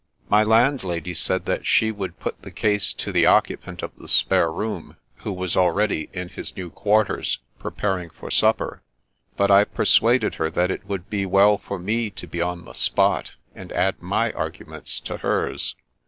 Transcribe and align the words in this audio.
My 0.29 0.43
landlady 0.43 1.13
said 1.13 1.45
that 1.45 1.67
she 1.67 1.91
would 1.91 2.19
put 2.19 2.41
the 2.41 2.49
case 2.49 2.91
to 2.93 3.11
the 3.11 3.27
occupant 3.27 3.83
of 3.83 3.95
the 3.95 4.07
spare 4.07 4.51
room, 4.51 4.97
who 5.17 5.31
was 5.31 5.55
already 5.55 6.09
in 6.11 6.29
his 6.29 6.57
new 6.57 6.71
quarters, 6.71 7.37
preparing 7.59 8.09
for 8.09 8.31
supper, 8.31 8.81
but 9.37 9.51
I 9.51 9.63
per 9.63 9.85
suaded 9.85 10.33
her 10.37 10.49
that 10.49 10.71
it 10.71 10.85
would 10.87 11.11
be 11.11 11.27
well 11.27 11.59
for 11.59 11.77
me 11.77 12.09
to 12.09 12.25
be 12.25 12.41
on 12.41 12.65
the 12.65 12.73
spot, 12.73 13.33
and 13.53 13.71
add 13.73 14.01
my 14.01 14.31
arguments 14.31 14.99
to 15.01 15.17
hers. 15.17 15.75